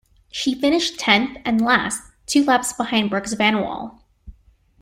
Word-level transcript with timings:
She 0.31 0.55
finished 0.59 0.97
tenth 0.97 1.37
and 1.45 1.61
last, 1.61 2.01
two 2.25 2.43
laps 2.43 2.73
behind 2.73 3.11
Brooks' 3.11 3.33
Vanwall. 3.33 4.01